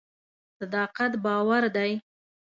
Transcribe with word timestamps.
صداقت 0.57 1.11
باور 1.23 1.63
دی. 1.75 1.91